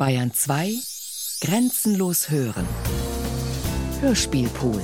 [0.00, 0.72] Bayern 2
[1.42, 2.66] Grenzenlos hören.
[4.00, 4.82] Hörspielpool.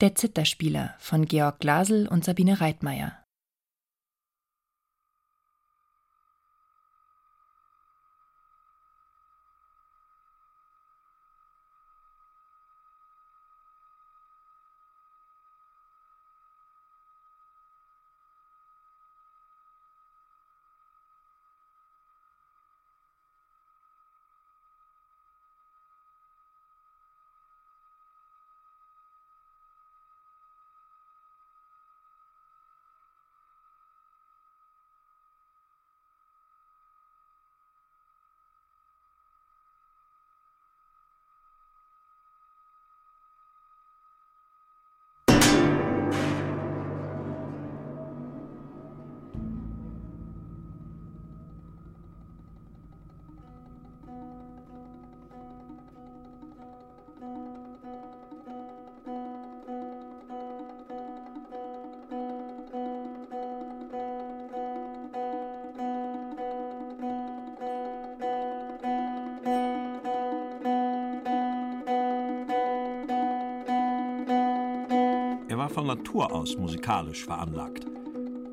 [0.00, 3.25] Der Zitterspieler von Georg Glasel und Sabine Reitmeier.
[76.16, 77.84] Natur aus musikalisch veranlagt.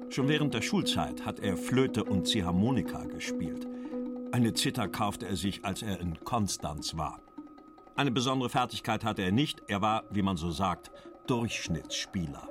[0.09, 3.65] Schon während der Schulzeit hat er Flöte und Ziehharmonika gespielt.
[4.33, 7.21] Eine Zither kaufte er sich, als er in Konstanz war.
[7.95, 10.91] Eine besondere Fertigkeit hatte er nicht, er war, wie man so sagt,
[11.27, 12.49] Durchschnittsspieler.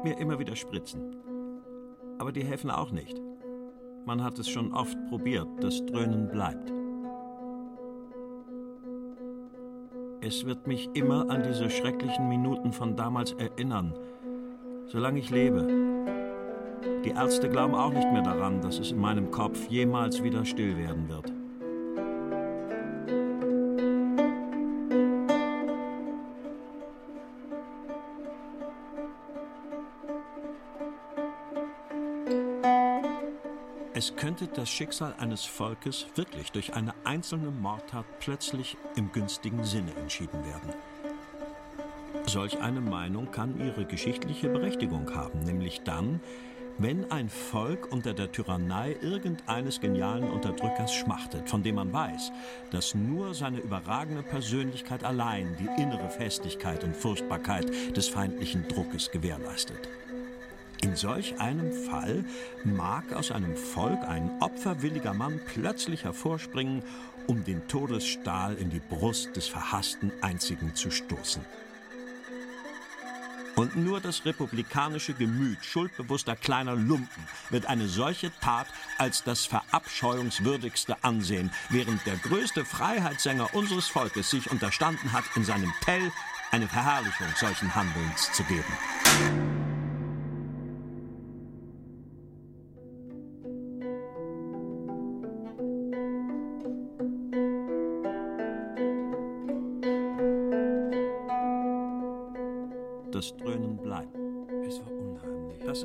[0.00, 1.16] Gibt mir immer wieder Spritzen.
[2.18, 3.20] Aber die helfen auch nicht.
[4.06, 6.72] Man hat es schon oft probiert, das Dröhnen bleibt.
[10.22, 13.94] Es wird mich immer an diese schrecklichen Minuten von damals erinnern,
[14.86, 15.66] solange ich lebe.
[17.04, 20.78] Die Ärzte glauben auch nicht mehr daran, dass es in meinem Kopf jemals wieder still
[20.78, 21.29] werden wird.
[34.40, 40.42] Könnte das Schicksal eines Volkes wirklich durch eine einzelne Mordtat plötzlich im günstigen Sinne entschieden
[40.46, 40.72] werden.
[42.24, 46.20] Solch eine Meinung kann ihre geschichtliche Berechtigung haben, nämlich dann,
[46.78, 52.32] wenn ein Volk unter der Tyrannei irgendeines genialen Unterdrückers schmachtet, von dem man weiß,
[52.70, 59.86] dass nur seine überragende Persönlichkeit allein die innere Festigkeit und Furchtbarkeit des feindlichen Druckes gewährleistet.
[60.82, 62.24] In solch einem Fall
[62.64, 66.82] mag aus einem Volk ein opferwilliger Mann plötzlich hervorspringen,
[67.26, 71.44] um den Todesstahl in die Brust des verhassten Einzigen zu stoßen.
[73.56, 81.04] Und nur das republikanische Gemüt schuldbewusster kleiner Lumpen wird eine solche Tat als das verabscheuungswürdigste
[81.04, 86.10] ansehen, während der größte Freiheitssänger unseres Volkes sich unterstanden hat, in seinem Tell
[86.52, 89.69] eine Verherrlichung solchen Handelns zu geben.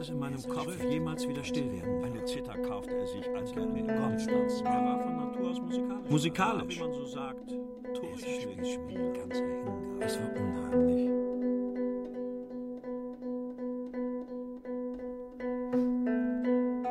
[0.06, 3.64] Es in meinem Kopf jemals wieder still werden Eine Zither kaufte er sich, als er
[3.64, 6.10] in Konstanz Er war von Natur aus musikalisch.
[6.10, 6.76] Musikalisch.
[6.76, 7.52] Wie man so sagt.
[7.96, 10.00] Durchschnittsspiel, ganz Hingabe.
[10.00, 11.10] Es war unheimlich.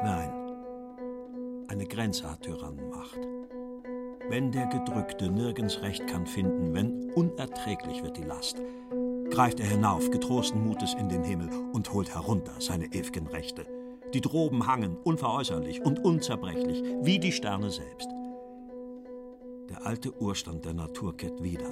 [0.02, 0.32] Nein,
[1.68, 3.18] eine Grenzart Tyrannenmacht.
[4.28, 8.60] Wenn der Gedrückte nirgends Recht kann finden, wenn unerträglich wird die Last,
[9.34, 13.66] greift er hinauf, getrosten Mutes in den Himmel und holt herunter seine ew'gen Rechte,
[14.14, 18.08] die droben hangen, unveräußerlich und unzerbrechlich, wie die Sterne selbst.
[19.68, 21.68] Der alte Urstand der Natur kehrt wieder,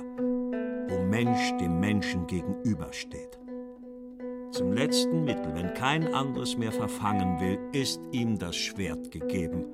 [0.89, 3.39] wo Mensch dem Menschen gegenübersteht.
[4.51, 9.67] Zum letzten Mittel, wenn kein anderes mehr verfangen will, ist ihm das Schwert gegeben.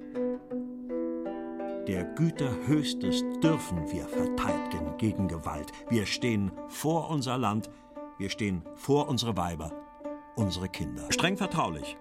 [1.88, 5.72] Der Güter Höchstes dürfen wir verteidigen gegen Gewalt.
[5.88, 7.70] Wir stehen vor unser Land,
[8.18, 9.72] wir stehen vor unsere Weiber,
[10.36, 11.10] unsere Kinder.
[11.10, 11.96] Streng vertraulich.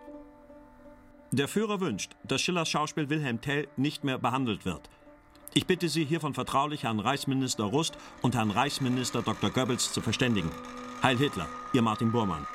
[1.32, 4.90] Der Führer wünscht, dass Schillers Schauspiel Wilhelm Tell nicht mehr behandelt wird.
[5.54, 9.52] Ich bitte Sie hiervon vertraulich Herrn Reichsminister Rust und Herrn Reichsminister Dr.
[9.52, 10.52] Goebbels zu verständigen.
[11.02, 12.46] Heil Hitler, Ihr Martin Bormann.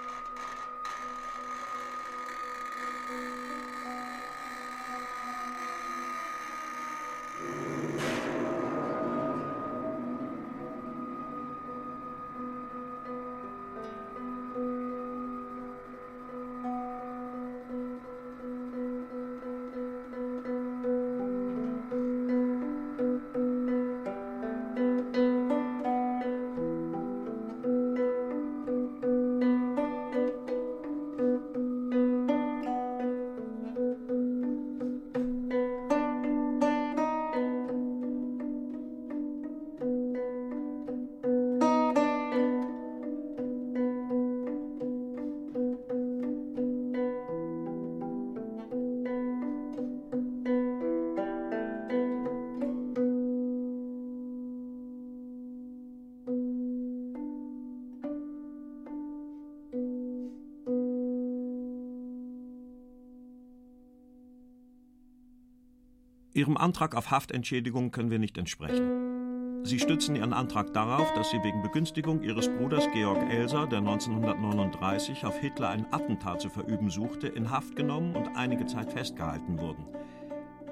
[66.34, 69.64] Ihrem Antrag auf Haftentschädigung können wir nicht entsprechen.
[69.64, 75.26] Sie stützen Ihren Antrag darauf, dass Sie wegen Begünstigung Ihres Bruders Georg Elser, der 1939
[75.26, 79.84] auf Hitler ein Attentat zu verüben suchte, in Haft genommen und einige Zeit festgehalten wurden.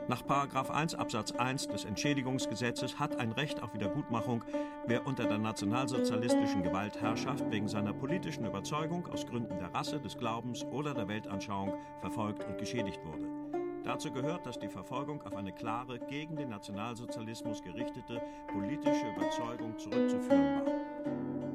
[0.09, 0.23] Nach
[0.71, 4.43] 1 Absatz 1 des Entschädigungsgesetzes hat ein Recht auf Wiedergutmachung,
[4.87, 10.65] wer unter der nationalsozialistischen Gewaltherrschaft wegen seiner politischen Überzeugung aus Gründen der Rasse, des Glaubens
[10.65, 13.60] oder der Weltanschauung verfolgt und geschädigt wurde.
[13.85, 18.21] Dazu gehört, dass die Verfolgung auf eine klare, gegen den Nationalsozialismus gerichtete
[18.53, 20.73] politische Überzeugung zurückzuführen war.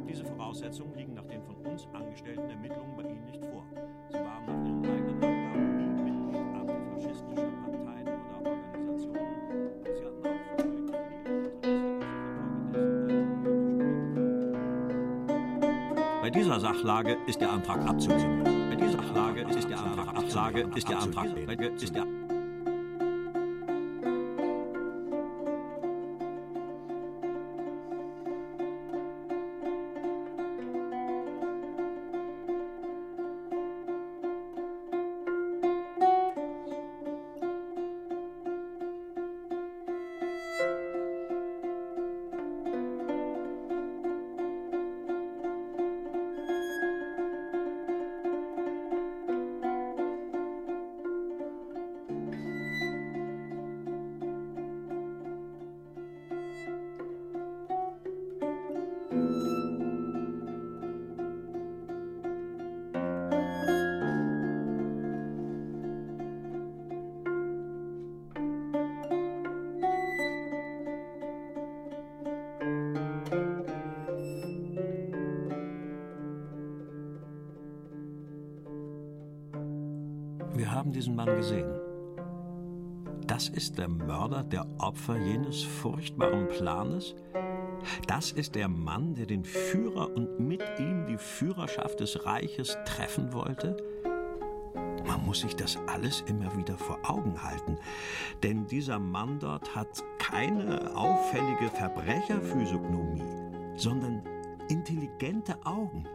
[0.08, 3.64] Diese Voraussetzungen liegen nach den von uns angestellten Ermittlungen bei Ihnen nicht vor.
[4.10, 9.86] Sie waren nach Ihren eigenen Angaben nie Mitglied antifaschistischer Parteien oder Organisationen.
[9.96, 10.68] Sie hatten auch für
[11.70, 11.82] Ihr
[16.22, 18.44] Bei dieser Sachlage ist der Antrag abzulehnen.
[18.44, 20.06] Bei dieser Sachlage ist der Antrag
[20.36, 21.96] Absage ist der Antrag ist
[80.96, 81.70] diesen Mann gesehen.
[83.28, 87.16] Das ist der Mörder der Opfer jenes furchtbaren Planes?
[88.08, 93.34] Das ist der Mann, der den Führer und mit ihm die Führerschaft des Reiches treffen
[93.34, 93.76] wollte?
[95.06, 97.78] Man muss sich das alles immer wieder vor Augen halten,
[98.42, 103.22] denn dieser Mann dort hat keine auffällige Verbrecherphysiognomie,
[103.76, 104.24] sondern
[104.70, 106.08] intelligente Augen,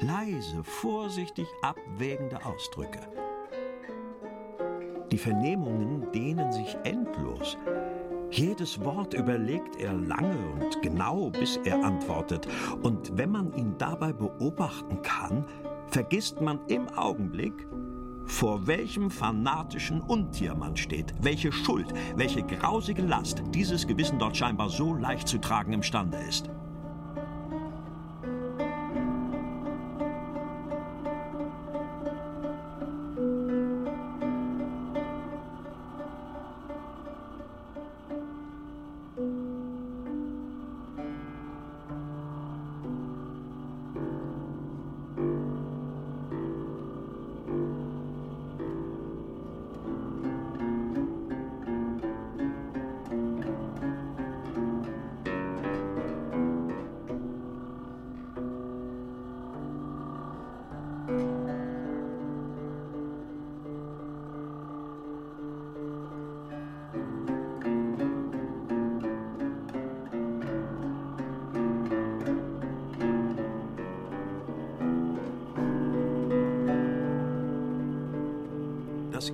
[0.00, 3.00] leise, vorsichtig abwägende Ausdrücke.
[5.12, 7.56] Die Vernehmungen dehnen sich endlos.
[8.30, 12.48] Jedes Wort überlegt er lange und genau, bis er antwortet.
[12.82, 15.44] Und wenn man ihn dabei beobachten kann,
[15.86, 17.68] vergisst man im Augenblick,
[18.24, 24.68] vor welchem fanatischen Untier man steht, welche Schuld, welche grausige Last dieses Gewissen dort scheinbar
[24.68, 26.50] so leicht zu tragen imstande ist.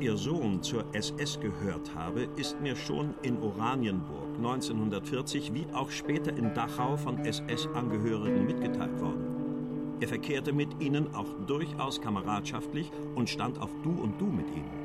[0.02, 6.37] Ihr Sohn zur SS gehört habe, ist mir schon in Oranienburg 1940 wie auch später
[6.37, 9.97] in Dachau von SS-Angehörigen mitgeteilt worden.
[10.00, 14.81] Er verkehrte mit ihnen auch durchaus kameradschaftlich und stand auf Du und Du mit ihnen.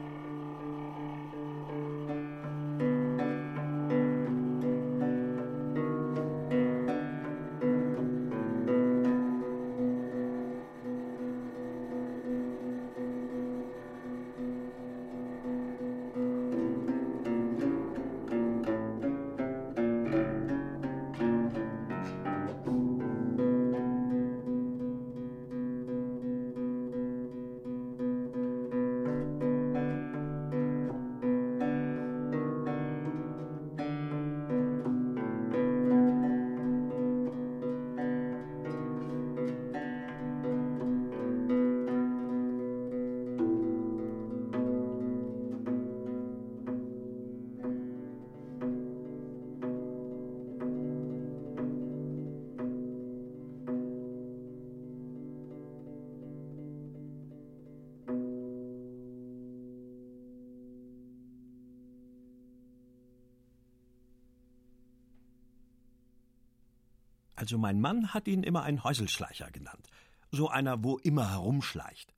[67.37, 69.87] Also mein Mann hat ihn immer einen Häuselschleicher genannt.
[70.31, 72.13] So einer, wo immer herumschleicht.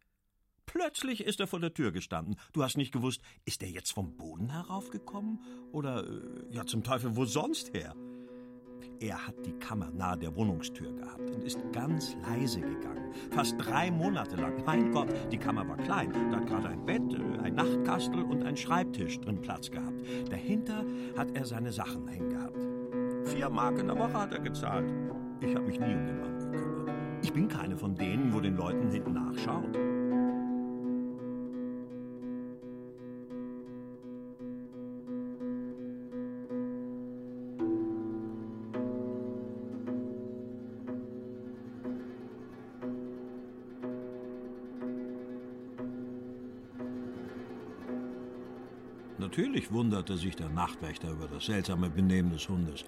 [0.66, 2.38] Plötzlich ist er vor der Tür gestanden.
[2.54, 5.42] Du hast nicht gewusst, ist er jetzt vom Boden heraufgekommen?
[5.72, 6.22] Oder, äh,
[6.52, 7.96] ja, zum Teufel, wo sonst her?
[9.02, 13.14] Er hat die Kammer nahe der Wohnungstür gehabt und ist ganz leise gegangen.
[13.32, 14.64] Fast drei Monate lang.
[14.66, 16.14] Mein Gott, die Kammer war klein.
[16.32, 20.00] Da hat gerade ein Bett, äh, ein Nachtkastel und ein Schreibtisch drin Platz gehabt.
[20.30, 20.86] Dahinter
[21.18, 22.69] hat er seine Sachen hängen gehabt.
[23.41, 24.86] In der Woche hat er gezahlt.
[25.39, 26.89] Ich habe mich nie um den Mann gekümmert.
[27.22, 29.77] Ich bin keine von denen, wo den Leuten hinten nachschaut.
[49.17, 52.84] Natürlich wunderte sich der Nachtwächter über das seltsame Benehmen des Hundes.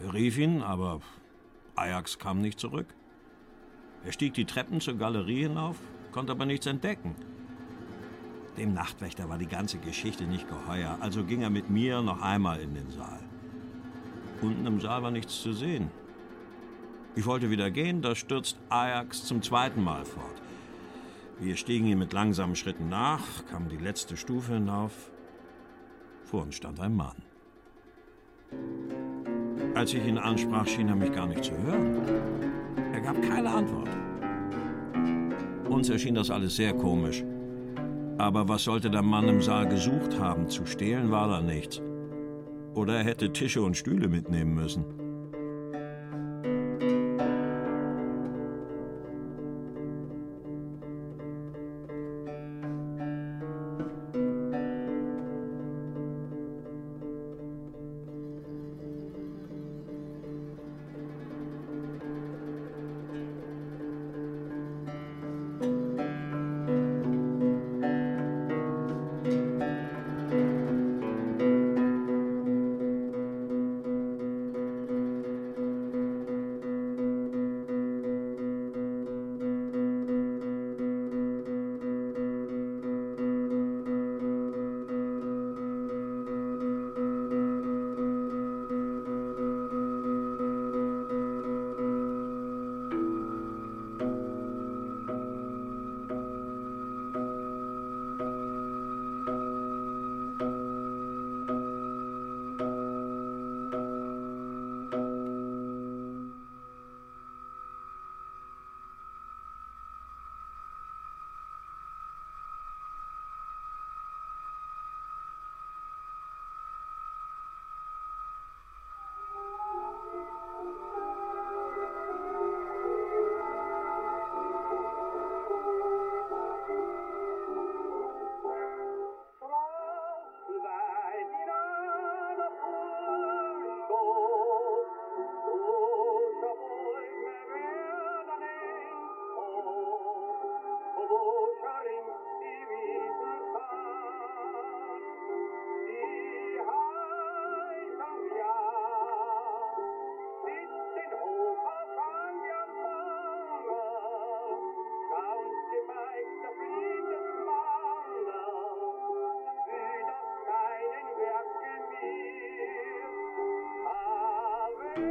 [0.00, 1.00] Rief ihn, aber
[1.74, 2.86] Ajax kam nicht zurück.
[4.04, 5.76] Er stieg die Treppen zur Galerie hinauf,
[6.12, 7.14] konnte aber nichts entdecken.
[8.56, 12.60] Dem Nachtwächter war die ganze Geschichte nicht geheuer, also ging er mit mir noch einmal
[12.60, 13.20] in den Saal.
[14.42, 15.90] Unten im Saal war nichts zu sehen.
[17.14, 20.42] Ich wollte wieder gehen, da stürzt Ajax zum zweiten Mal fort.
[21.38, 25.10] Wir stiegen ihm mit langsamen Schritten nach, kamen die letzte Stufe hinauf.
[26.24, 27.16] Vor uns stand ein Mann.
[29.76, 31.98] Als ich ihn ansprach, schien er mich gar nicht zu hören.
[32.94, 33.90] Er gab keine Antwort.
[35.68, 37.22] Uns erschien das alles sehr komisch.
[38.16, 40.48] Aber was sollte der Mann im Saal gesucht haben?
[40.48, 41.82] Zu stehlen war da nichts.
[42.72, 45.05] Oder er hätte Tische und Stühle mitnehmen müssen.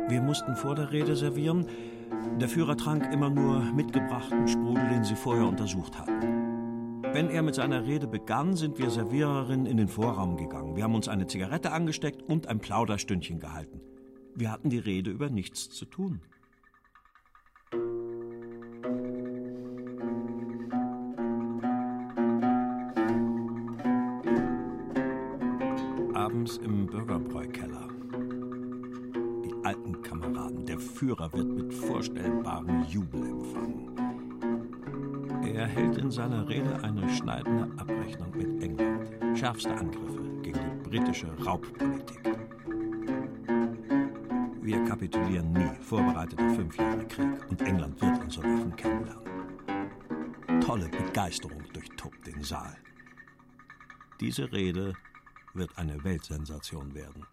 [0.07, 1.65] Wir mussten vor der Rede servieren.
[2.39, 7.01] Der Führer trank immer nur mitgebrachten Sprudel, den sie vorher untersucht hatten.
[7.11, 10.75] Wenn er mit seiner Rede begann, sind wir Serviererinnen in den Vorraum gegangen.
[10.75, 13.81] Wir haben uns eine Zigarette angesteckt und ein Plauderstündchen gehalten.
[14.35, 16.21] Wir hatten die Rede über nichts zu tun.
[30.95, 33.91] Führer wird mit vorstellbarem Jubel empfangen.
[35.43, 39.37] Er hält in seiner Rede eine schneidende Abrechnung mit England.
[39.37, 42.21] Schärfste Angriffe gegen die britische Raubpolitik.
[44.61, 47.49] Wir kapitulieren nie, vorbereitet auf fünf Jahre Krieg.
[47.49, 50.61] Und England wird unsere Waffen kennenlernen.
[50.61, 52.77] Tolle Begeisterung durchtobt den Saal.
[54.21, 54.93] Diese Rede
[55.53, 57.25] wird eine Weltsensation werden.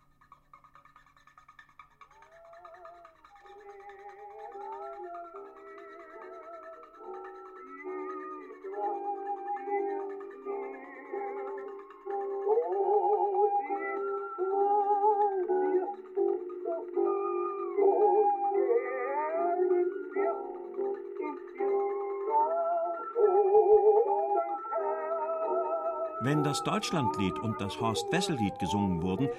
[26.52, 29.30] Das Deutschlandlied und das Horst-Wessel-Lied gesungen wurden,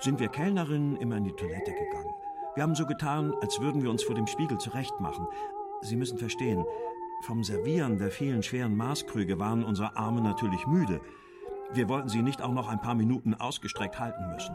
[0.00, 2.12] sind wir Kellnerinnen immer in die Toilette gegangen.
[2.54, 5.26] Wir haben so getan, als würden wir uns vor dem Spiegel zurechtmachen.
[5.80, 6.66] Sie müssen verstehen,
[7.22, 11.00] vom Servieren der vielen schweren Maßkrüge waren unsere Arme natürlich müde.
[11.72, 14.54] Wir wollten sie nicht auch noch ein paar Minuten ausgestreckt halten müssen.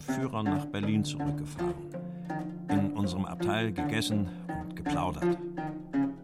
[0.00, 1.74] Dem Führer nach Berlin zurückgefahren.
[2.68, 5.38] In unserem Abteil gegessen und geplaudert.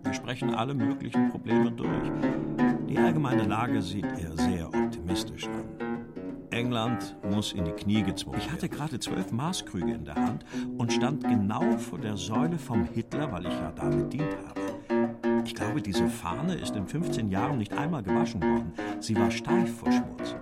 [0.03, 2.11] Wir sprechen alle möglichen Probleme durch.
[2.89, 5.65] Die allgemeine Lage sieht er sehr optimistisch an.
[6.51, 10.45] England muss in die Knie gezwungen Ich hatte gerade zwölf Maßkrüge in der Hand
[10.79, 15.43] und stand genau vor der Säule vom Hitler, weil ich ja da bedient habe.
[15.45, 18.73] Ich glaube, diese Fahne ist in 15 Jahren nicht einmal gewaschen worden.
[19.01, 20.37] Sie war steif vor Schmutz.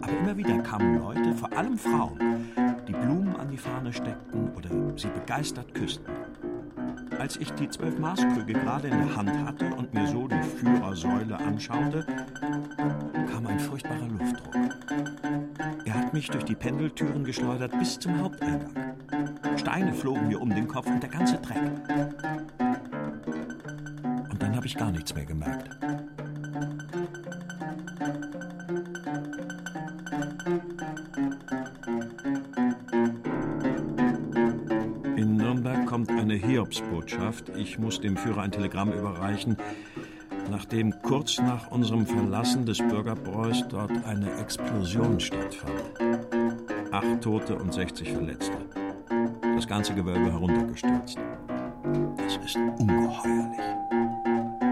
[0.00, 2.18] Aber immer wieder kamen Leute, vor allem Frauen,
[2.86, 6.12] die Blumen an die Fahne steckten oder sie begeistert küssten.
[7.18, 11.36] Als ich die zwölf Maßkrüge gerade in der Hand hatte und mir so die Führersäule
[11.36, 12.06] anschaute,
[13.30, 14.54] kam ein furchtbarer Luftdruck.
[15.84, 18.94] Er hat mich durch die Pendeltüren geschleudert bis zum Haupteingang.
[19.56, 21.60] Steine flogen mir um den Kopf und der ganze Dreck.
[24.30, 25.68] Und dann habe ich gar nichts mehr gemerkt.
[37.40, 37.58] Hiobsbotschaft.
[37.58, 39.56] Ich muss dem Führer ein Telegramm überreichen,
[40.50, 45.82] nachdem kurz nach unserem Verlassen des Bürgerbräus dort eine Explosion stattfand.
[46.92, 48.56] Acht Tote und 60 Verletzte.
[49.54, 51.18] Das ganze Gewölbe heruntergestürzt.
[52.16, 53.60] Das ist ungeheuerlich.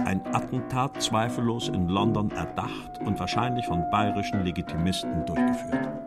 [0.04, 5.97] Ein Attentat zweifellos in London erdacht und wahrscheinlich von bayerischen Legitimisten durchgeführt.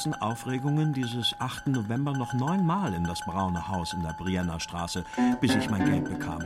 [0.00, 1.66] Ganzen Aufregungen dieses 8.
[1.66, 5.04] November noch neunmal in das braune Haus in der Brienner Straße,
[5.42, 6.42] bis ich mein Geld bekam.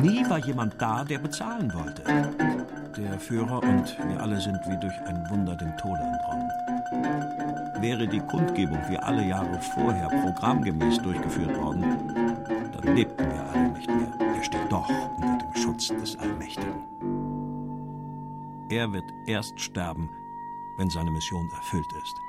[0.00, 2.04] Nie war jemand da, der bezahlen wollte.
[2.96, 7.82] Der Führer und wir alle sind wie durch ein Wunder dem Tode entronnen.
[7.82, 11.82] Wäre die Kundgebung wie alle Jahre vorher programmgemäß durchgeführt worden,
[12.80, 14.36] dann lebten wir alle nicht mehr.
[14.36, 16.84] Er steht doch unter dem Schutz des Allmächtigen.
[18.70, 20.08] Er wird erst sterben,
[20.76, 22.27] wenn seine Mission erfüllt ist.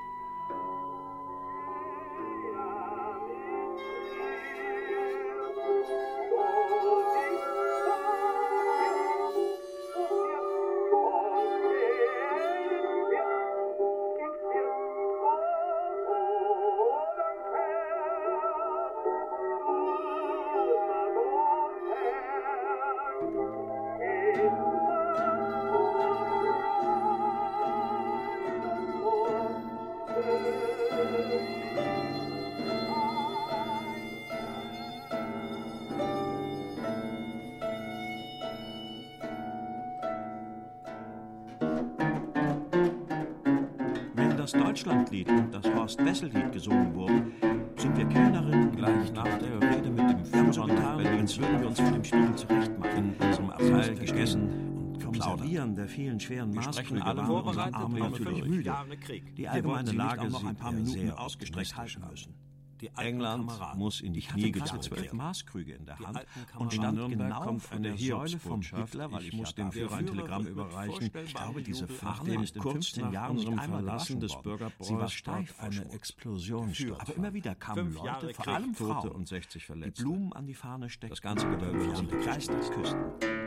[56.26, 58.62] Vielen schweren Maßkrüge alle vorbereitet Arme natürlich müde.
[58.62, 59.36] Jahre Krieg.
[59.36, 62.34] Die allgemeine Lage nicht auch noch ein paar Minuten sehr ausgestreckt halten müssen.
[62.80, 63.78] Die England Kameraden.
[63.78, 65.18] muss in die Knie zwölf werden.
[65.18, 68.92] Maßkrüge in der Die Hand und stand genau kommt eine der Hiobsbotschaft.
[68.92, 71.10] Hitler, weil ich Ich muss dem Führer ein Telegramm überreichen.
[71.24, 74.88] Ich glaube, diese Fahne ist in Kurz 15 nach Jahren unserem unserem Verlassen des Bürgerbräus
[74.88, 75.92] Sie war steif eine.
[75.92, 76.72] Explosion.
[76.98, 80.02] Aber immer wieder kamen Fünf Leute, vor allem Frauen, und 60 die Verletzte.
[80.02, 81.10] Blumen an die Fahne steckten.
[81.10, 83.39] Das ganze Gewölbe sie begeistert küssten.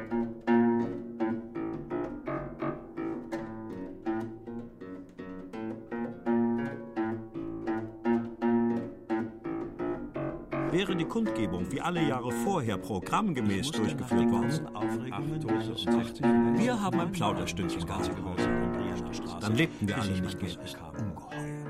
[11.13, 14.49] Kundgebung wie alle Jahre vorher programmgemäß durchgeführt worden,
[16.57, 18.09] wir haben ein Plauderstündchen gehabt.
[19.39, 20.51] Dann lebten wir alle nicht mehr.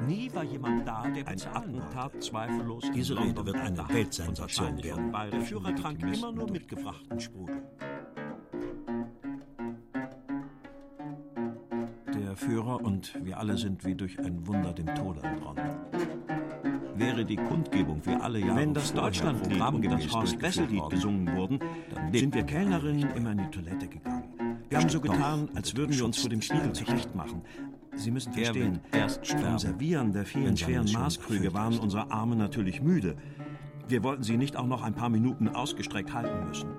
[0.08, 2.86] Nie war jemand da, der ein Attentat zweifellos.
[2.96, 5.12] Diese Rede wird eine Weltsensation werden.
[5.12, 7.64] Der Führer trank immer nur mitgebrachten Sprudel.
[12.16, 15.70] Der Führer und wir alle sind wie durch ein Wunder dem Tode entronnen.
[16.96, 21.60] Wäre die Kundgebung wie alle Jahre Wenn das Deutschlandlied und das Horst-Wessel-Lied gesungen wurden,
[21.94, 24.24] dann sind wir Kellnerinnen immer in die Toilette gegangen.
[24.70, 27.42] Wir haben so getan, als würden wir uns vor dem Spiegel zurechtmachen.
[27.96, 33.16] Sie müssen verstehen, erst beim Servieren der vielen schweren Maßkrüge waren unsere Arme natürlich müde.
[33.88, 36.70] Wir wollten sie nicht auch noch ein paar Minuten ausgestreckt halten müssen.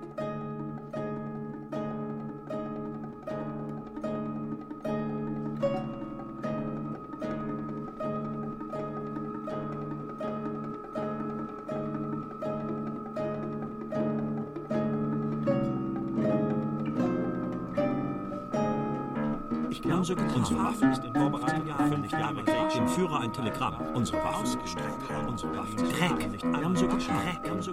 [20.51, 20.61] Haben so getan.
[20.61, 22.54] Unsere Waffen ist in Vorbereitung auf fünf Jahre.
[22.75, 23.75] Dem Führer ein Telegramm.
[23.93, 24.43] Unsere Waffen.
[24.43, 25.29] Ausgestreckt halten.
[25.29, 25.77] Unsere Waffen.
[25.77, 26.43] Dreck.
[26.43, 27.15] Wir haben so getan.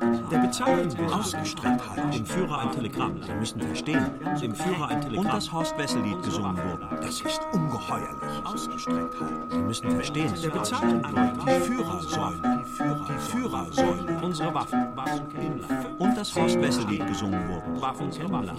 [0.00, 0.28] Wir.
[0.30, 1.06] Der bezahlen will.
[1.06, 2.10] Ausgestreckt halten.
[2.12, 3.20] Dem Führer ein Telegramm.
[3.20, 4.10] Sie müssen verstehen.
[4.40, 5.26] Dem Führer ein Telegramm.
[5.26, 6.88] Und das Horst-Wessel-Lied gesungen wurde.
[7.02, 8.44] Das ist ungeheuerlich.
[8.44, 9.50] Ausgestreckt halten.
[9.50, 10.32] Sie müssen verstehen.
[10.40, 11.32] Der bezahlen will.
[11.46, 12.42] Die Führer sollen.
[12.42, 13.06] Die Führer.
[13.08, 14.22] Die Führer sollen.
[14.22, 14.86] Unsere Waffen.
[14.94, 15.66] Waffenhändler.
[15.98, 17.82] Und das Horst-Wessel-Lied gesungen wurde.
[17.82, 18.54] Waffenhändler.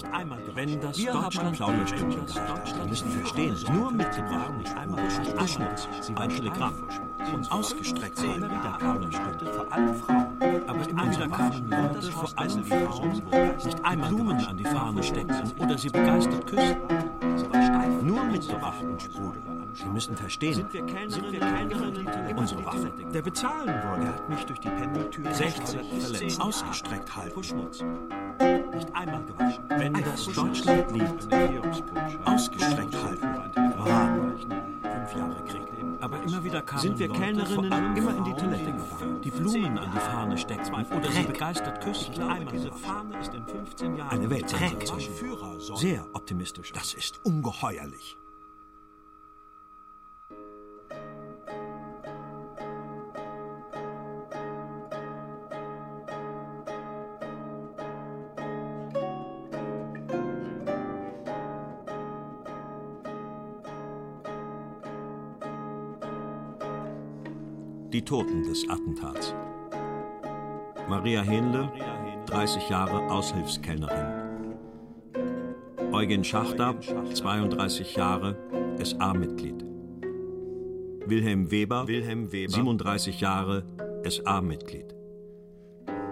[0.53, 2.67] Wenn das Deutschland Plauderstündchen gehabt.
[2.67, 3.55] Sie müssen verstehen.
[3.71, 4.57] Nur mitgebracht.
[4.57, 4.99] Nicht einmal
[5.37, 5.87] Aschmutz.
[6.01, 6.73] Sie waren Telegramm.
[7.33, 8.43] Und ausgestreckt halten.
[8.43, 9.45] wieder Plauderstücke.
[9.53, 10.27] Vor allem Frauen.
[10.67, 13.21] Aber immer wieder kamen Leute, vor allem Frauen,
[13.63, 16.77] nicht einmal Blumen an die Fahne steckten oder sie begeistert küssten.
[18.03, 19.41] Nur mitgebrachten Sprudel.
[19.73, 20.53] Sie müssen verstehen.
[20.53, 22.07] Sind wir Kellnerinnen?
[22.35, 22.91] Unsere Waffe.
[23.11, 24.05] Der bezahlen wollte.
[24.05, 26.41] Er hat mich durch die Pendeltür 60 verletzt.
[26.41, 27.43] Ausgestreckt halten.
[27.43, 27.83] Schmutz.
[28.73, 29.63] Nicht einmal gewaschen.
[29.69, 31.27] Wenn das Deutschland liebt.
[32.25, 33.25] Ausgestreckt halten.
[33.79, 34.37] Rahmen.
[34.37, 35.72] Fünf Jahre Krieg.
[36.03, 39.21] Aber immer wieder kamen Sind wir Leute, Kellnerinnen immer in die Toilette gegangen.
[39.23, 42.21] Die Blumen an die Fahne steckten oder sie begeistert küssten.
[42.23, 45.77] Einmal diese Fahne ist in 15 Jahren eine Weltsensation.
[45.77, 46.73] Sehr optimistisch.
[46.73, 48.17] Das ist ungeheuerlich.
[67.93, 69.35] Die Toten des Attentats.
[70.89, 71.71] Maria Hähnle,
[72.25, 74.57] 30 Jahre Aushilfskellnerin.
[75.91, 78.35] Eugen Schachter, 32 Jahre,
[78.83, 79.63] SA-Mitglied.
[81.05, 83.63] Wilhelm Weber, Wilhelm Weber, 37 Jahre,
[84.09, 84.95] SA-Mitglied.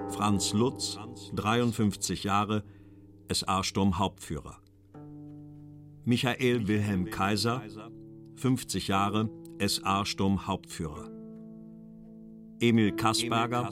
[0.09, 0.99] Franz Lutz,
[1.35, 2.63] 53 Jahre,
[3.33, 4.61] SA-Sturmhauptführer.
[6.05, 7.63] Michael Wilhelm Kaiser,
[8.35, 11.10] 50 Jahre, SA-Sturmhauptführer.
[12.61, 13.67] Emil Kasperger,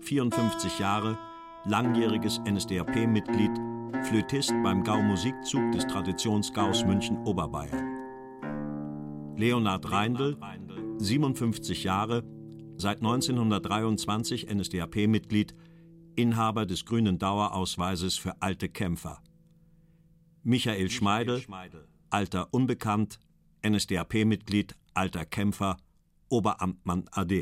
[0.00, 1.18] 54 Jahre,
[1.64, 3.52] langjähriges NSDAP-Mitglied,
[4.04, 9.34] Flötist beim Gau-Musikzug des Traditionsgaus München-Oberbayern.
[9.34, 10.36] Leonhard Reindl,
[10.98, 12.22] 57 Jahre,
[12.76, 15.54] seit 1923 NSDAP-Mitglied,
[16.14, 19.22] Inhaber des grünen Dauerausweises für alte Kämpfer.
[20.42, 21.42] Michael Schmeidel,
[22.10, 23.20] Alter unbekannt,
[23.66, 25.78] NSDAP-Mitglied, alter Kämpfer,
[26.30, 27.32] Oberamtmann AD.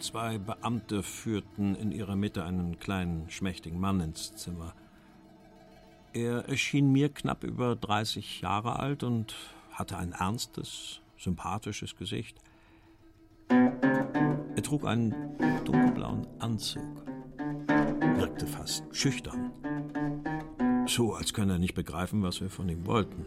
[0.00, 4.74] Zwei Beamte führten in ihrer Mitte einen kleinen, schmächtigen Mann ins Zimmer.
[6.14, 9.36] Er erschien mir knapp über 30 Jahre alt und
[9.72, 12.38] hatte ein ernstes, sympathisches Gesicht.
[13.50, 15.14] Er trug einen
[15.66, 17.04] dunkelblauen Anzug,
[18.16, 19.52] wirkte fast schüchtern,
[20.86, 23.26] so als könne er nicht begreifen, was wir von ihm wollten.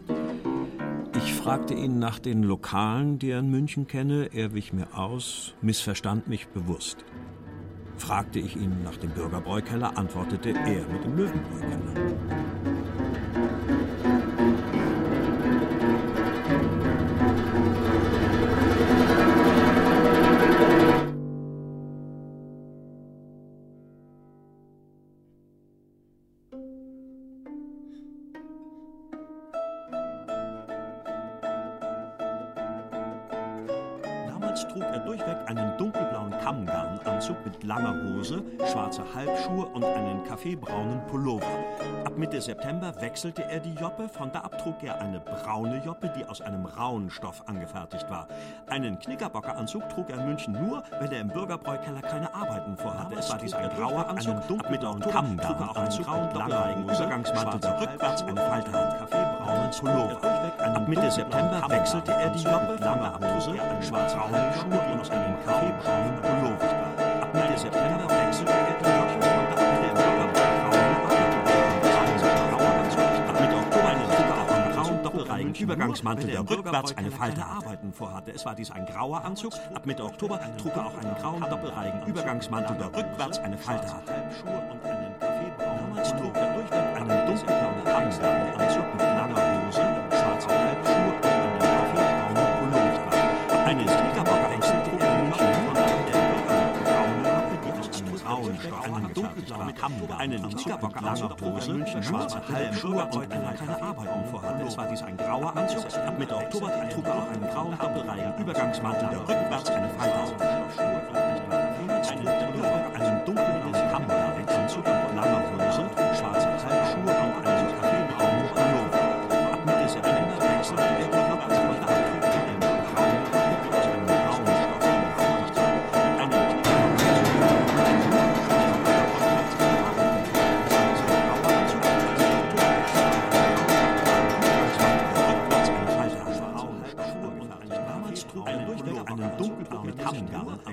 [1.16, 4.30] Ich fragte ihn nach den Lokalen, die er in München kenne.
[4.32, 7.04] Er wich mir aus, missverstand mich bewusst.
[7.96, 12.53] Fragte ich ihn nach dem Bürgerbräukeller, antwortete er mit dem Löwenbräukeller.
[43.34, 46.66] Wechselte er die Joppe, von da ab trug er eine braune Joppe, die aus einem
[46.66, 48.28] rauen Stoff angefertigt war.
[48.68, 53.16] Einen Knickerbockeranzug trug er in München nur, wenn er im Bürgerbräukeller keine Arbeiten vorhatte.
[53.16, 56.84] Es war dies ein grauer Anzug, ab Mitte Oktober trug er auch einen grauen doppelreigen
[56.84, 60.76] Übergangsmantel, der rückwärts eine Falte hat, kaffeebraunen Pullover.
[60.76, 62.78] Ab Mitte September wechselte er die Joppe,
[63.34, 66.33] Hose, schwarze Halbschuhe und einen kaffeebraunen Pullover.
[66.33, 66.33] Ab
[75.54, 78.32] doppelreigen Übergangsmantel, der rückwärts eine Falte Arbeiten vorhatte.
[78.32, 79.52] Es war dies ein grauer Anzug.
[79.74, 84.12] Ab Mitte Oktober trug er auch einen grauen doppelreigen Übergangsmantel, der rückwärts eine Falte hatte.
[85.58, 86.83] Damals trug er durchweg
[99.84, 104.64] Kamm, einen Knickerbocker langer Hose, schwarze Halbschuhe und eine keine Arbeiten vorhatte.
[104.64, 105.84] Es war dies ein grauer Anzug.
[106.06, 111.23] Ab Mitte Oktober trug er auch einen grauen doppelreihen Übergangsmantel, der rückwärts eine Falte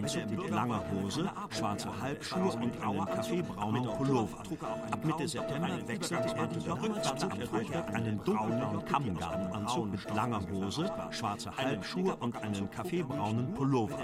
[0.02, 4.40] Kammgarnanzug mit langer Hose, schwarze Halbschuhe und einen kaffeebraunen Pullover.
[4.92, 10.92] Ab Mitte September wechselte er die rückwärts am Freitag einen dunkelblauen Kammgarnanzug mit langer Hose,
[11.12, 14.00] schwarze Halbschuhe und einen kaffeebraunen Pullover.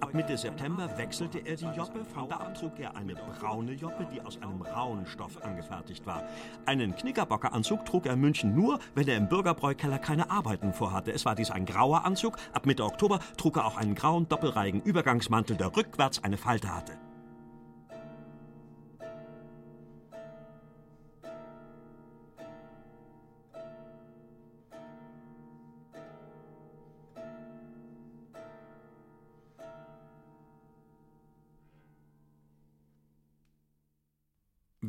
[0.00, 4.20] Ab Mitte September wechselte er die Joppe, von da trug er eine braune Joppe, die
[4.20, 6.22] aus einem rauen Stoff angefertigt war.
[6.66, 11.12] Einen Knickerbockeranzug trug er in München nur, wenn er im Bürgerbräukeller keine Arbeiten vorhatte.
[11.12, 12.36] Es war dies ein grauer Anzug.
[12.52, 16.99] Ab Mitte Oktober trug er auch einen grauen doppelreigen Übergangsmantel, der rückwärts eine Falte hatte.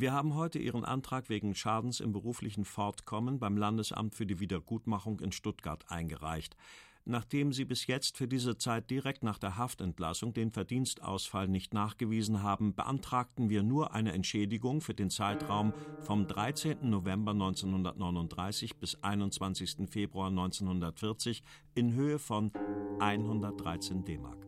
[0.02, 5.20] Wir haben heute Ihren Antrag wegen Schadens im beruflichen Fortkommen beim Landesamt für die Wiedergutmachung
[5.20, 6.58] in Stuttgart eingereicht.
[7.06, 12.42] Nachdem Sie bis jetzt für diese Zeit direkt nach der Haftentlassung den Verdienstausfall nicht nachgewiesen
[12.42, 16.90] haben, beantragten wir nur eine Entschädigung für den Zeitraum vom 13.
[16.90, 19.88] November 1939 bis 21.
[19.88, 21.44] Februar 1940
[21.76, 22.52] in Höhe von
[23.00, 24.48] 113 D-Mark.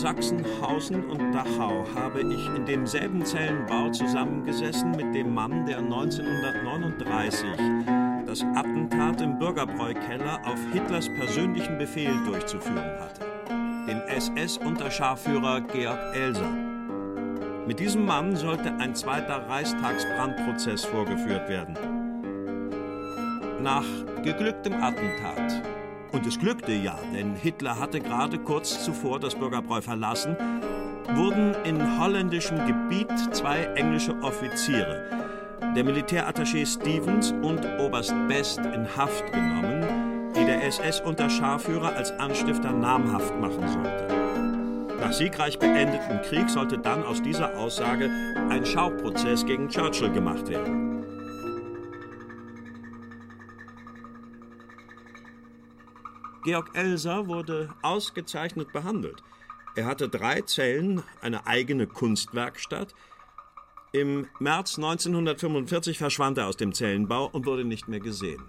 [0.00, 7.46] Sachsenhausen und Dachau habe ich in demselben Zellenbau zusammengesessen mit dem Mann, der 1939
[8.24, 13.26] das Attentat im Bürgerbräukeller auf Hitlers persönlichen Befehl durchzuführen hatte,
[13.86, 16.50] dem SS-Unterscharführer Georg Elser.
[17.66, 21.76] Mit diesem Mann sollte ein zweiter Reichstagsbrandprozess vorgeführt werden.
[23.62, 23.84] Nach
[24.22, 25.62] geglücktem Attentat
[26.12, 30.36] und es glückte ja, denn Hitler hatte gerade kurz zuvor das Bürgerbräu verlassen,
[31.14, 35.04] wurden in holländischem Gebiet zwei englische Offiziere,
[35.74, 43.38] der Militärattaché Stevens und Oberst Best, in Haft genommen, die der SS-Unterscharführer als Anstifter namhaft
[43.40, 44.20] machen sollte.
[45.00, 48.10] Nach siegreich beendetem Krieg sollte dann aus dieser Aussage
[48.50, 50.89] ein Schauprozess gegen Churchill gemacht werden.
[56.42, 59.22] Georg Elser wurde ausgezeichnet behandelt.
[59.76, 62.94] Er hatte drei Zellen, eine eigene Kunstwerkstatt.
[63.92, 68.42] Im März 1945 verschwand er aus dem Zellenbau und wurde nicht mehr gesehen.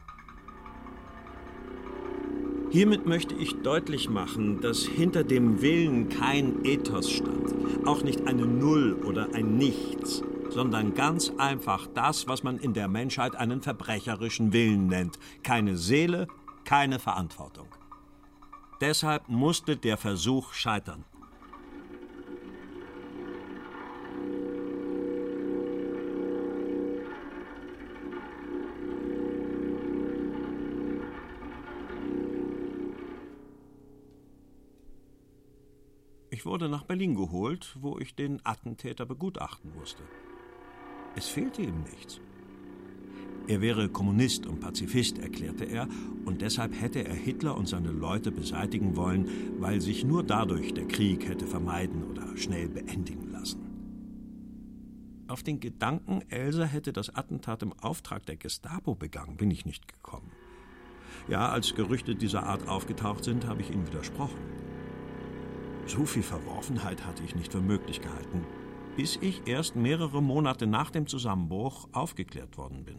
[2.70, 7.54] Hiermit möchte ich deutlich machen, dass hinter dem Willen kein Ethos stand,
[7.86, 12.88] auch nicht eine Null oder ein Nichts, sondern ganz einfach das, was man in der
[12.88, 15.20] Menschheit einen verbrecherischen Willen nennt.
[15.44, 16.28] Keine Seele,
[16.64, 17.68] keine Verantwortung.
[18.82, 21.06] Deshalb musste der Versuch scheitern.
[36.32, 40.02] Ich wurde nach Berlin geholt, wo ich den Attentäter begutachten musste.
[41.16, 42.20] Es fehlte ihm nichts.
[43.48, 45.88] Er wäre Kommunist und Pazifist, erklärte er,
[46.26, 49.28] und deshalb hätte er Hitler und seine Leute beseitigen wollen,
[49.60, 53.60] weil sich nur dadurch der Krieg hätte vermeiden oder schnell beendigen lassen.
[55.28, 59.88] Auf den Gedanken, Elsa hätte das Attentat im Auftrag der Gestapo begangen, bin ich nicht
[59.88, 60.30] gekommen.
[61.28, 64.40] Ja, als Gerüchte dieser Art aufgetaucht sind, habe ich ihnen widersprochen.
[65.88, 68.44] So viel Verworfenheit hatte ich nicht für möglich gehalten,
[68.98, 72.98] bis ich erst mehrere Monate nach dem Zusammenbruch aufgeklärt worden bin.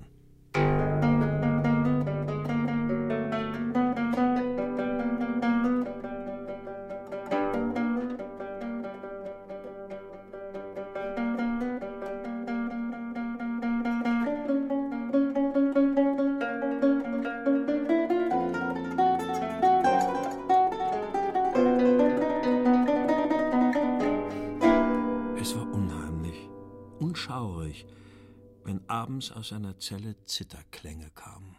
[29.83, 31.57] Zelle Zitterklänge kamen.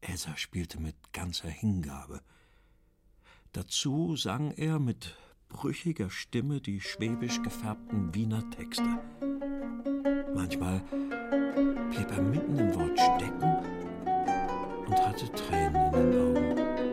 [0.00, 2.20] Elsa spielte mit ganzer Hingabe.
[3.50, 5.16] Dazu sang er mit
[5.48, 9.00] brüchiger Stimme die schwäbisch gefärbten Wiener Texte.
[10.32, 10.80] Manchmal
[11.90, 13.42] blieb er mitten im Wort stecken
[14.86, 16.85] und hatte Tränen in den Augen.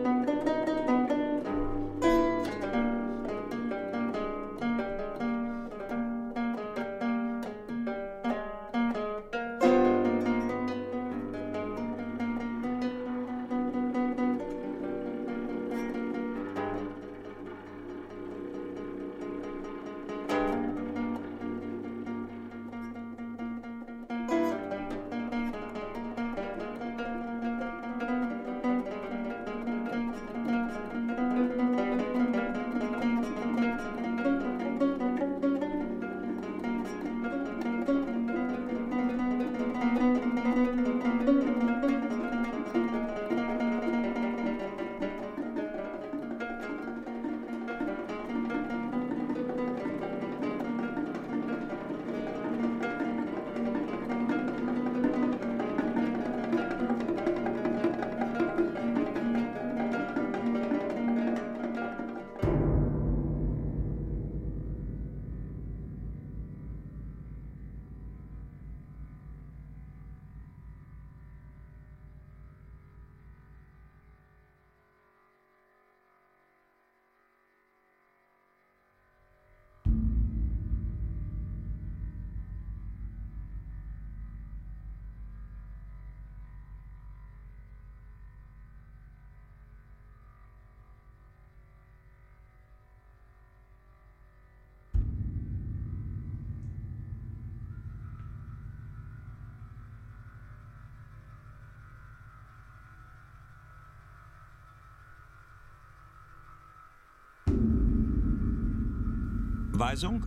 [109.76, 110.24] Weisung?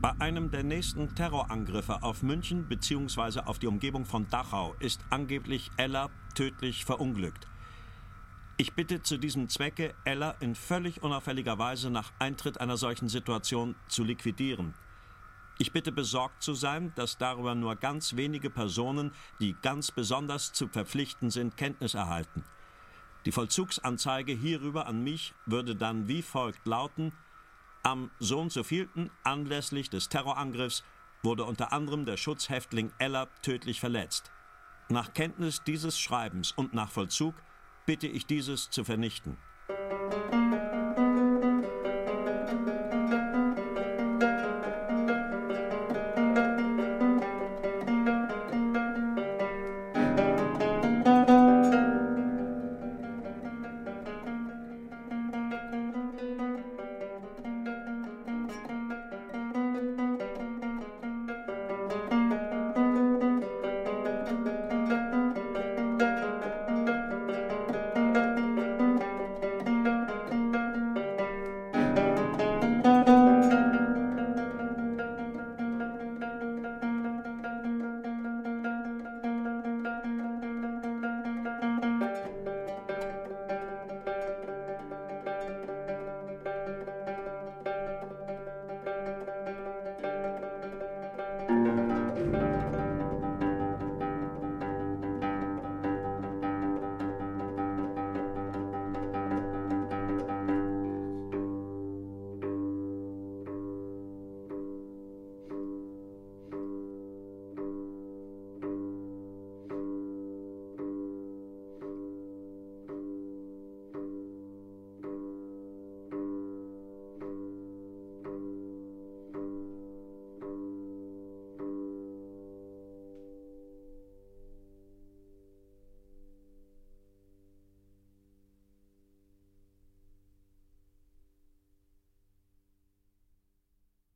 [0.00, 3.40] Bei einem der nächsten Terrorangriffe auf München bzw.
[3.40, 7.48] auf die Umgebung von Dachau ist angeblich Ella tödlich verunglückt.
[8.58, 13.74] Ich bitte zu diesem Zwecke, Ella in völlig unauffälliger Weise nach Eintritt einer solchen Situation
[13.88, 14.74] zu liquidieren.
[15.58, 19.10] Ich bitte besorgt zu sein, dass darüber nur ganz wenige Personen,
[19.40, 22.44] die ganz besonders zu verpflichten sind, Kenntnis erhalten.
[23.24, 27.12] Die Vollzugsanzeige hierüber an mich würde dann wie folgt lauten:
[27.84, 30.84] Am so und so vielten anlässlich des Terrorangriffs
[31.22, 34.30] wurde unter anderem der Schutzhäftling Eller tödlich verletzt.
[34.88, 37.34] Nach Kenntnis dieses Schreibens und nach Vollzug
[37.84, 39.36] bitte ich dieses zu vernichten.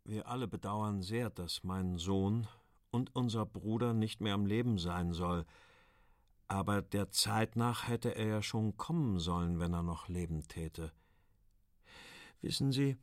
[0.09, 2.47] Wir alle bedauern sehr, dass mein Sohn
[2.93, 5.45] und unser Bruder nicht mehr am Leben sein soll,
[6.47, 10.93] aber der Zeit nach hätte er ja schon kommen sollen, wenn er noch leben täte.
[12.41, 12.97] Wissen Sie,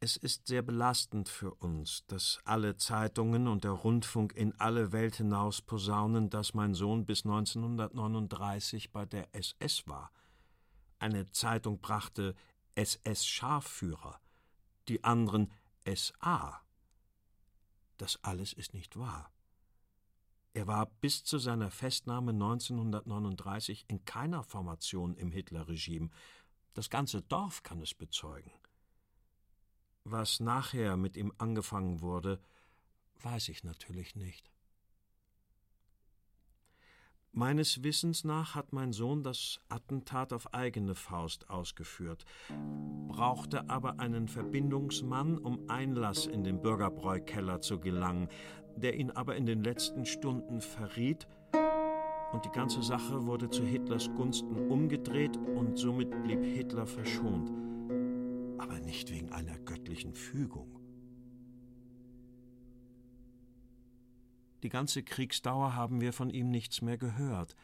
[0.00, 5.16] es ist sehr belastend für uns, dass alle Zeitungen und der Rundfunk in alle Welt
[5.16, 10.10] hinaus posaunen, dass mein Sohn bis 1939 bei der SS war.
[10.98, 12.34] Eine Zeitung brachte
[12.76, 14.18] SS-Scharführer,
[14.88, 15.50] die anderen
[15.86, 16.60] SA.
[17.96, 19.30] Das alles ist nicht wahr.
[20.52, 26.10] Er war bis zu seiner Festnahme 1939 in keiner Formation im Hitlerregime.
[26.74, 28.52] Das ganze Dorf kann es bezeugen.
[30.04, 32.40] Was nachher mit ihm angefangen wurde,
[33.22, 34.53] weiß ich natürlich nicht.
[37.36, 42.24] Meines Wissens nach hat mein Sohn das Attentat auf eigene Faust ausgeführt,
[43.08, 48.28] brauchte aber einen Verbindungsmann, um Einlass in den Bürgerbräukeller zu gelangen,
[48.76, 51.26] der ihn aber in den letzten Stunden verriet,
[52.32, 57.50] und die ganze Sache wurde zu Hitlers Gunsten umgedreht und somit blieb Hitler verschont,
[58.58, 60.73] aber nicht wegen einer göttlichen Fügung.
[64.64, 67.54] Die ganze Kriegsdauer haben wir von ihm nichts mehr gehört.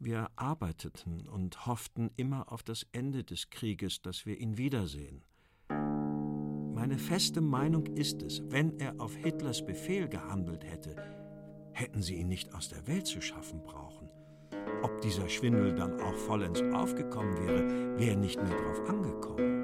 [0.00, 5.22] Wir arbeiteten und hofften immer auf das Ende des Krieges, dass wir ihn wiedersehen.
[5.68, 10.96] Meine feste Meinung ist es, wenn er auf Hitlers Befehl gehandelt hätte,
[11.74, 14.08] hätten sie ihn nicht aus der Welt zu schaffen brauchen.
[14.82, 19.61] Ob dieser Schwindel dann auch vollends aufgekommen wäre, wäre nicht mehr drauf angekommen.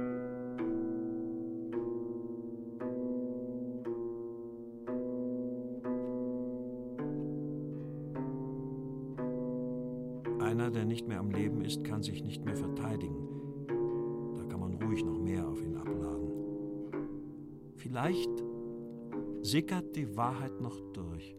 [19.49, 21.35] Sickert die Wahrheit noch durch.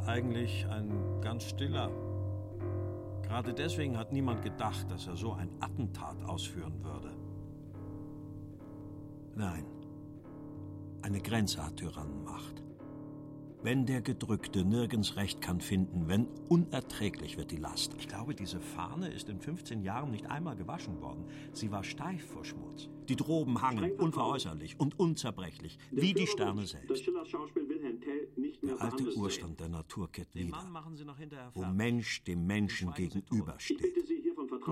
[0.00, 1.90] War eigentlich ein ganz stiller.
[3.22, 7.12] Gerade deswegen hat niemand gedacht, dass er so ein Attentat ausführen würde.
[9.34, 9.64] Nein,
[11.02, 12.62] eine Grenze hat Tyrannenmacht.
[13.62, 17.94] Wenn der Gedrückte nirgends Recht kann finden, wenn unerträglich wird die Last.
[17.98, 21.26] Ich glaube, diese Fahne ist in 15 Jahren nicht einmal gewaschen worden.
[21.52, 22.88] Sie war steif vor Schmutz.
[23.10, 26.88] Die Droben hangen unveräußerlich und unzerbrechlich, wie die Sterne selbst.
[28.62, 30.52] Der alte Urstand der Natur kehrt wieder,
[31.54, 33.80] wo Mensch dem Menschen gegenübersteht.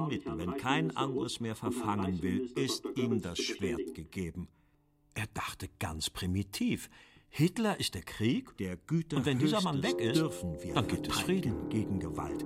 [0.08, 4.48] Mittel, wenn kein anderes mehr verfangen will, ist ihm das Schwert gegeben.
[5.14, 6.90] Er dachte ganz primitiv.
[7.30, 9.16] Hitler ist der Krieg, der Güter.
[9.16, 12.44] Und wenn dieser Mann weg ist, dürfen wir dann gibt es Frieden gegen Gewalt.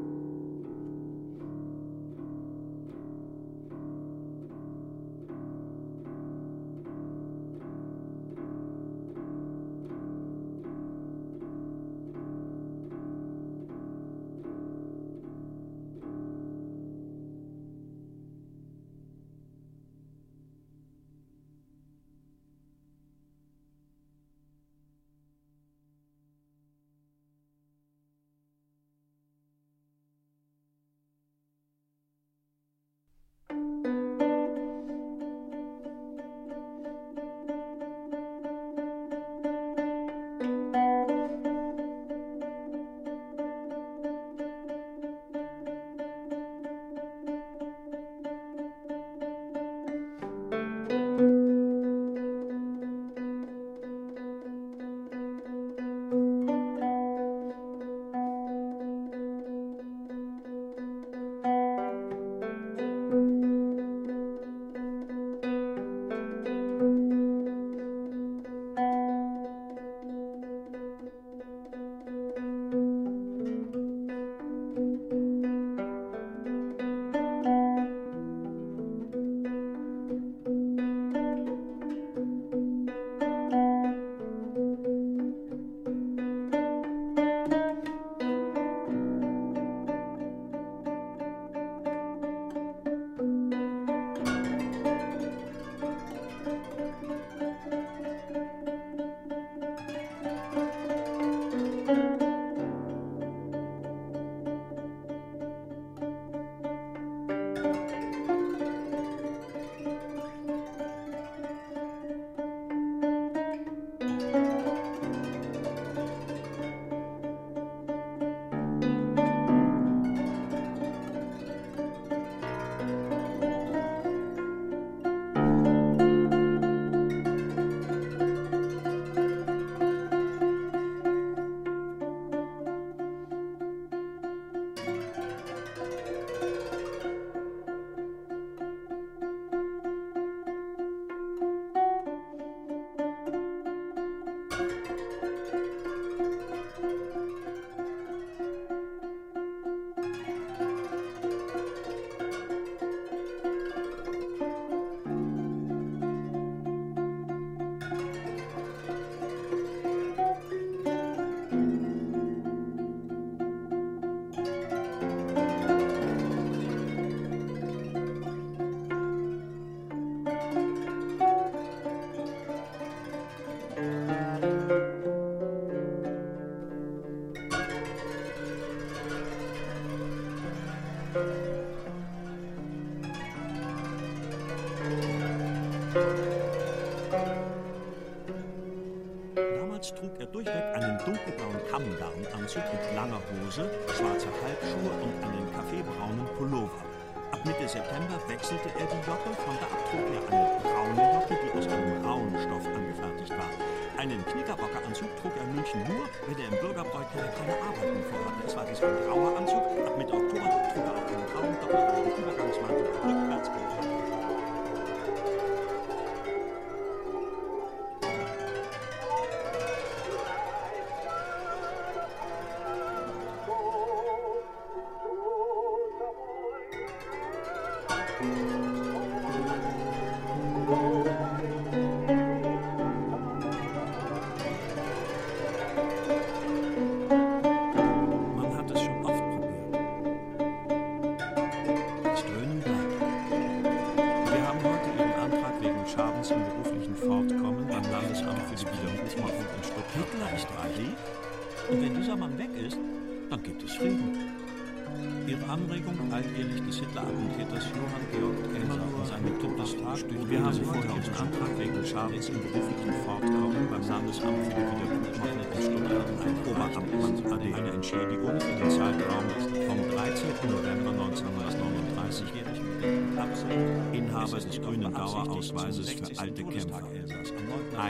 [197.72, 201.66] September wechselte er die Jocke, von da ab trug er eine braune Jocke, die aus
[201.72, 203.48] einem rauen Stoff angefertigt war.
[203.96, 208.44] Einen Knickerbockeranzug trug er in München nur, wenn er im Bürgerbräukeller keine Arbeiten vorhatte.
[208.44, 208.92] Es war dies ein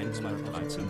[0.02, 0.84] 1 mal 13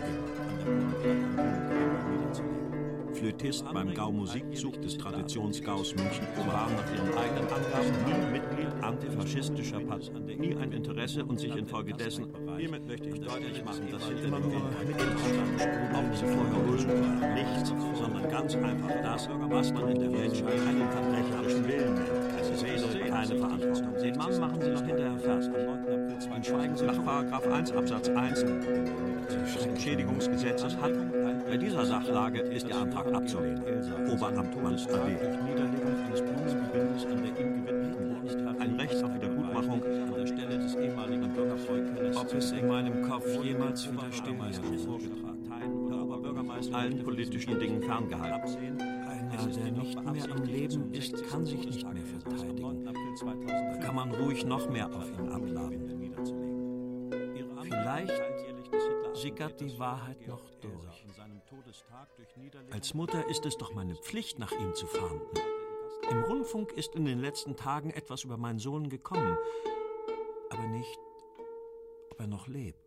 [3.13, 9.79] Flötist beim Gau Musikzug des Traditionsgaus München, war nach ihren eigenen Angaben nie Mitglied antifaschistischer
[9.81, 12.25] Partei, nie ein Interesse und sich infolgedessen,
[12.57, 19.01] hiermit möchte ich deutlich machen, dass sie ob sie vorher ursprünglich nichts, sondern ganz einfach
[19.03, 22.09] das, was man in der Menschheit einen verbrecherischen Willen nennt.
[22.41, 23.93] Es ist also keine Verantwortung.
[24.01, 25.51] Den Mann machen Sie noch hinterher fest.
[26.29, 28.43] Dann schweigen Sie nach Paragraph 1 Absatz 1
[29.63, 30.91] des Entschädigungsgesetzes hat
[31.47, 33.63] bei dieser Sachlage ist der Antrag abzulehnen.
[34.09, 35.17] Oberamtmann AD.
[38.59, 42.17] Ein Recht auf Wiedergutmachung an der Stelle des ehemaligen Bürgerfreundes.
[42.17, 44.39] Ob es in meinem Kopf jemals widerstehen
[46.73, 48.79] allen politischen Dingen ferngehalten.
[48.79, 52.85] Einer, der nicht mehr am Leben ist, kann sich nicht mehr verteidigen.
[53.47, 55.93] Da kann man ruhig noch mehr auf ihn abladen.
[57.61, 58.32] Vielleicht
[59.13, 61.05] sickert die Wahrheit noch durch.
[62.71, 65.27] Als Mutter ist es doch meine Pflicht, nach ihm zu fahnden.
[66.09, 69.37] Im Rundfunk ist in den letzten Tagen etwas über meinen Sohn gekommen,
[70.49, 70.99] aber nicht,
[72.11, 72.82] ob er noch lebt.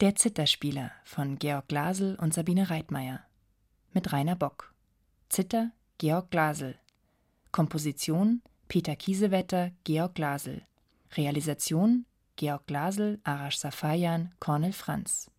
[0.00, 3.20] Der Zitterspieler von Georg Glasel und Sabine Reitmeier
[3.92, 4.72] mit Rainer Bock.
[5.28, 6.76] Zither Georg Glasel.
[7.52, 10.62] Komposition Peter Kiesewetter, Georg Glasel.
[11.18, 15.30] Realisation Georg Glasel, Arash Safayan, Cornel Franz.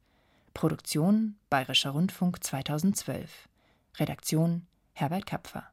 [0.54, 3.50] Produktion Bayerischer Rundfunk 2012.
[3.98, 5.72] Redaktion Herbert Kapfer